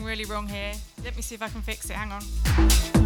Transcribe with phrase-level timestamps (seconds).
[0.00, 0.72] Going really wrong here.
[1.04, 1.92] Let me see if I can fix it.
[1.92, 2.99] Hang on.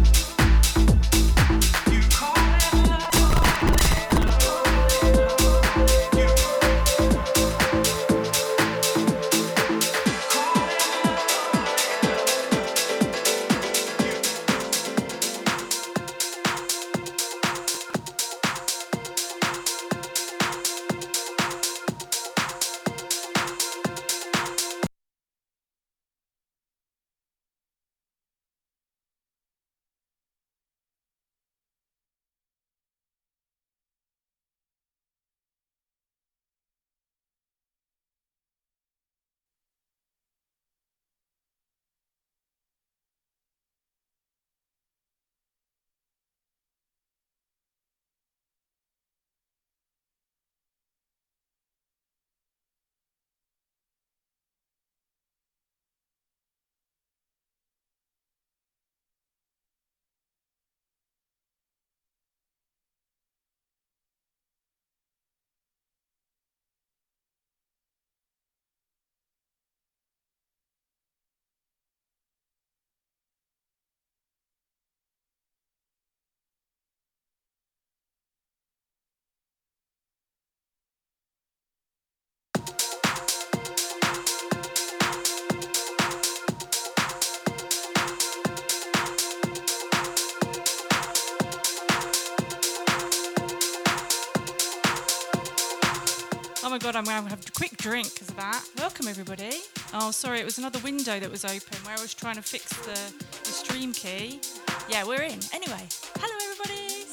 [96.75, 98.61] My god, I'm going to have a quick drink because of that.
[98.77, 99.61] Welcome, everybody.
[99.93, 102.67] Oh, sorry, it was another window that was open where I was trying to fix
[102.85, 102.99] the,
[103.43, 104.41] the stream key.
[104.89, 105.39] Yeah, we're in.
[105.53, 105.87] Anyway,
[106.17, 107.05] hello, everybody.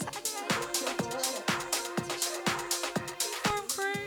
[3.45, 4.03] Forum crew.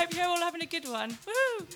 [0.00, 1.18] Hope you're all having a good one.
[1.26, 1.66] Woo!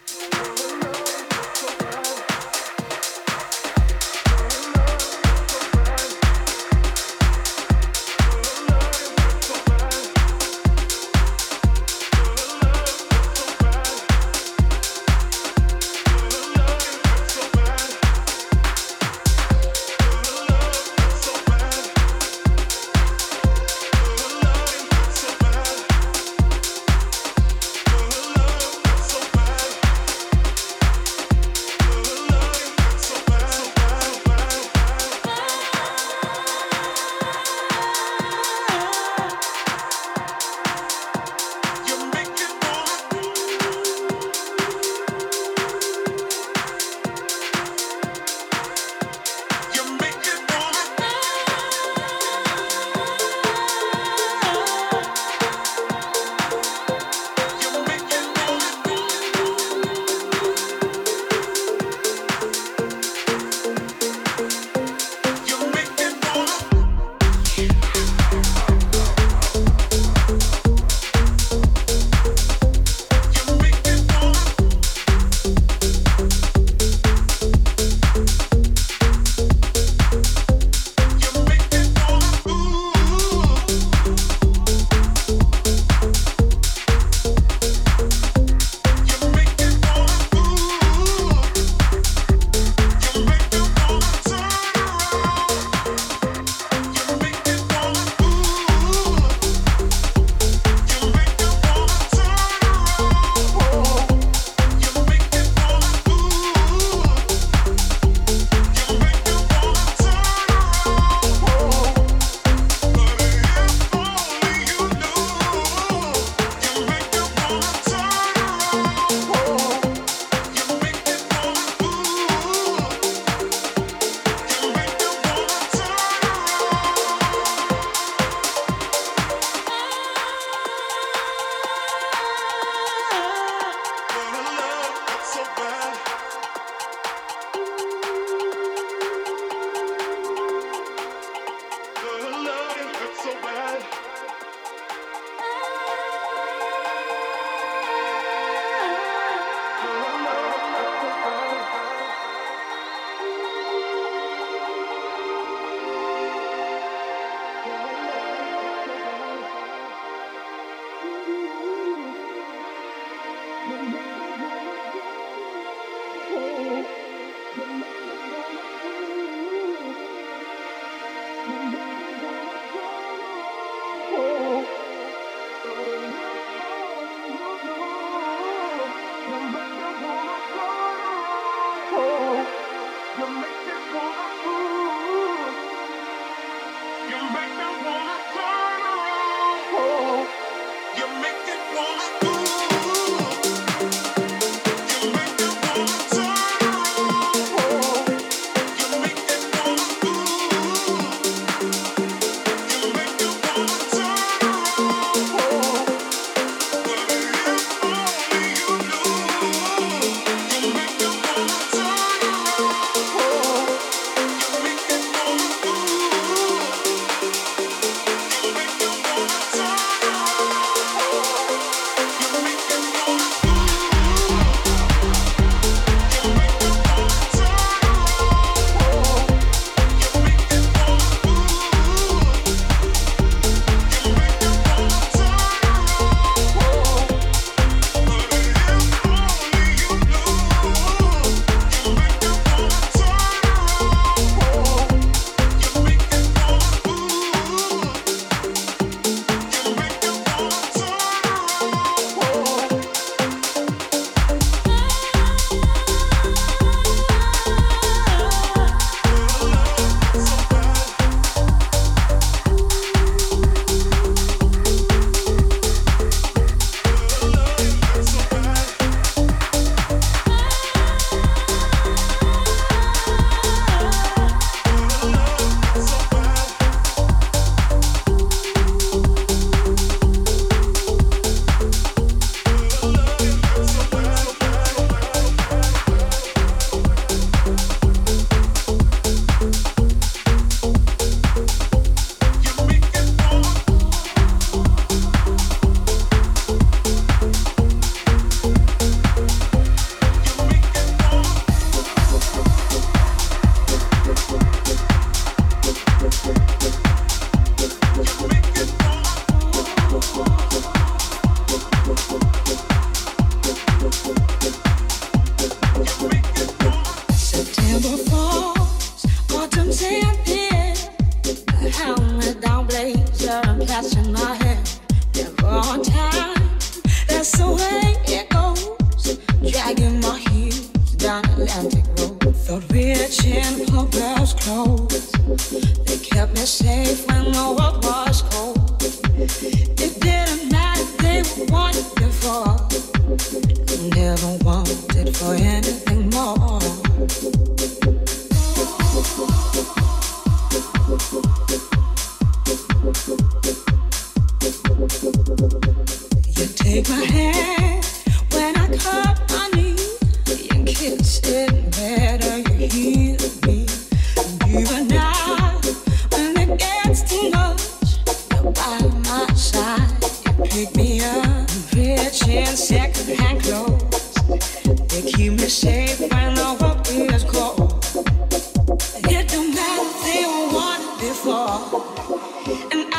[382.08, 382.95] And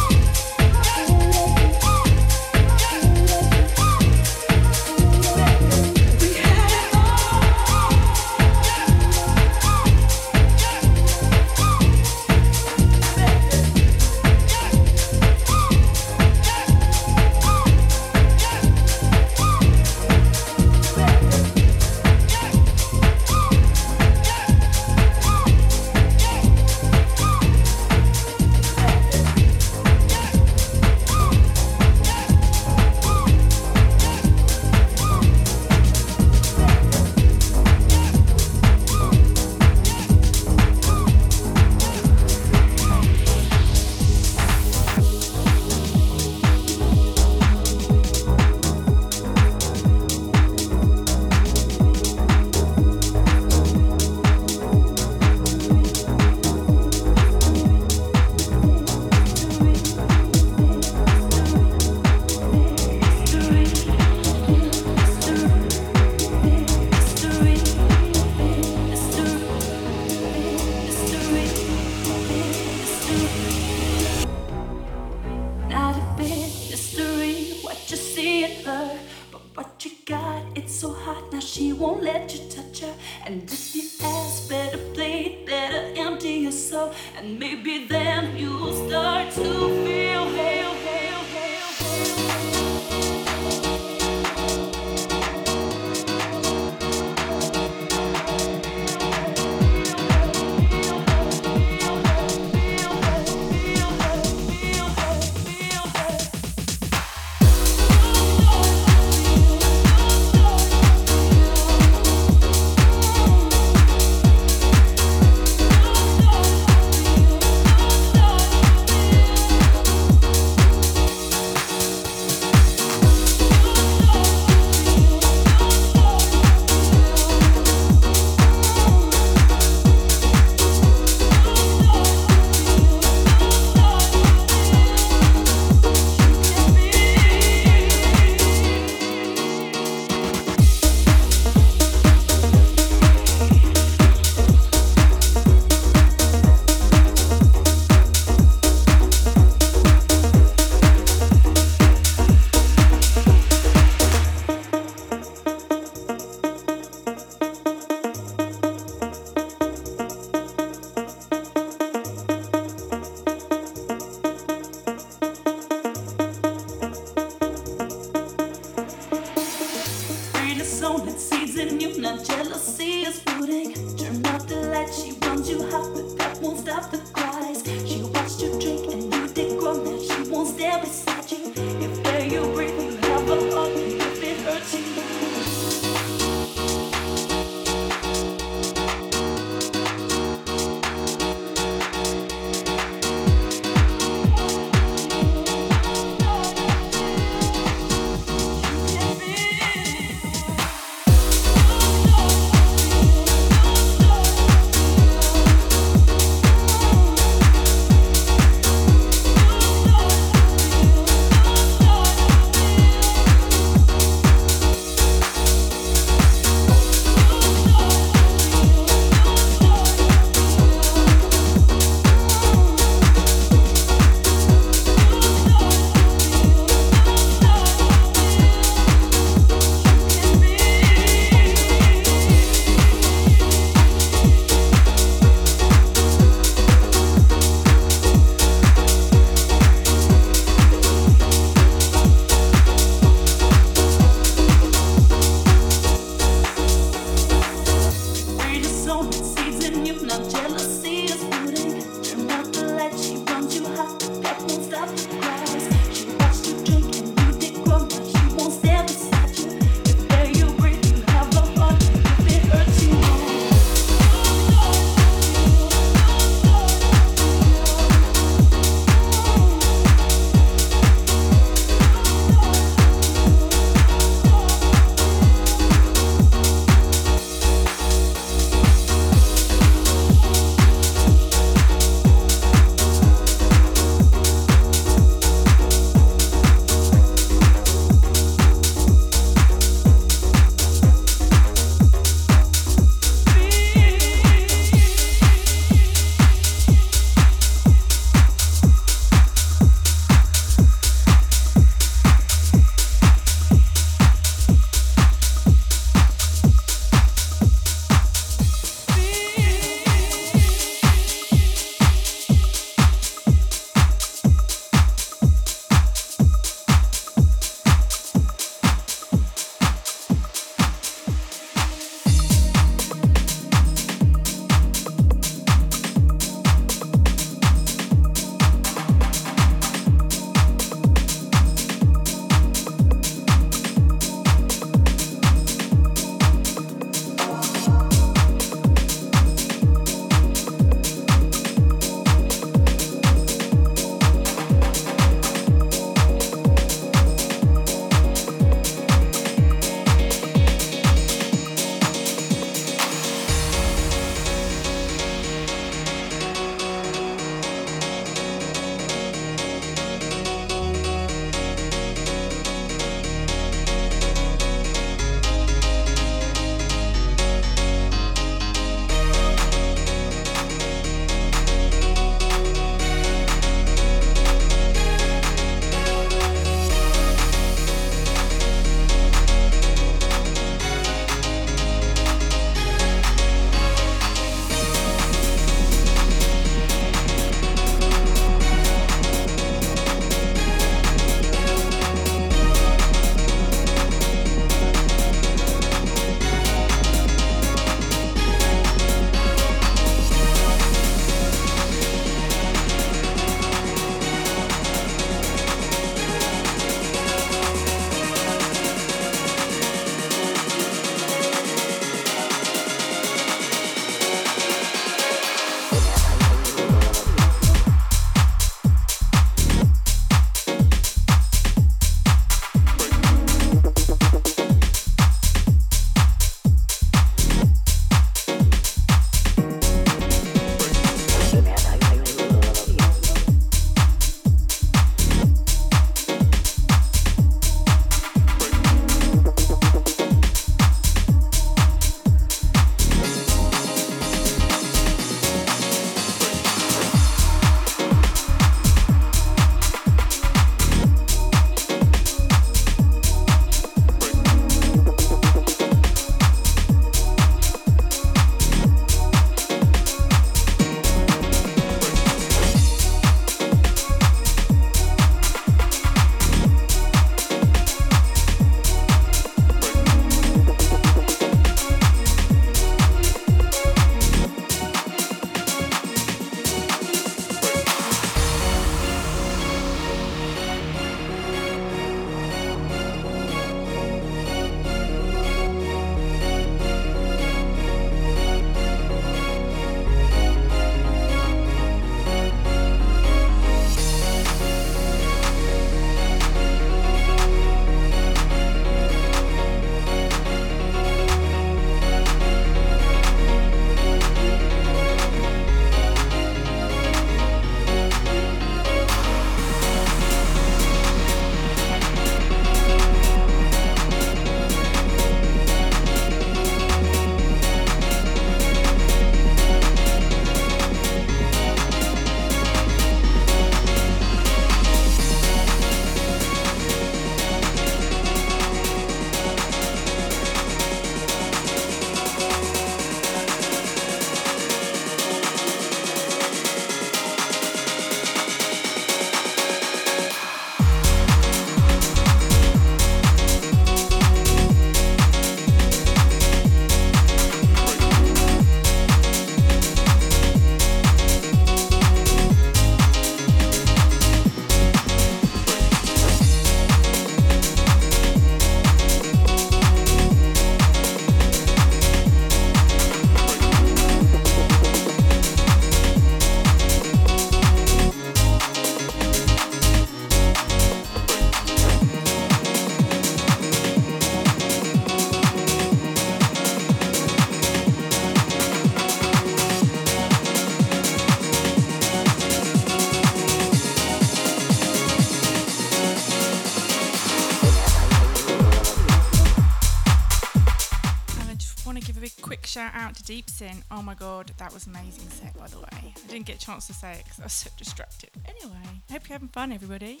[593.12, 593.62] Deep Sin.
[593.70, 595.68] Oh my god, that was amazing set, by the way.
[595.70, 598.08] I didn't get a chance to say it because I was so distracted.
[598.24, 598.56] Anyway,
[598.90, 600.00] hope you're having fun, everybody.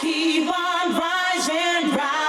[0.00, 2.21] keep on rising, rising.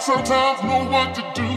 [0.00, 1.49] Sometimes know what to do.